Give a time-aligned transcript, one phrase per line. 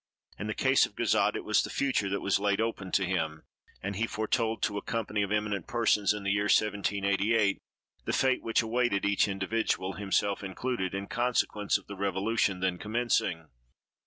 [0.39, 3.43] In the case of Cazotte, it was the future that was laid open to him,
[3.83, 7.59] and he foretold, to a company of eminent persons, in the year 1788,
[8.05, 13.49] the fate which awaited each individual, himself included, in consequence of the revolution then commencing.